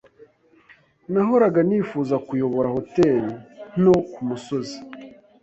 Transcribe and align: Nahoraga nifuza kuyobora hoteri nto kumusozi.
Nahoraga 1.11 1.59
nifuza 1.67 2.15
kuyobora 2.27 2.67
hoteri 2.75 3.23
nto 3.79 3.95
kumusozi. 4.11 4.77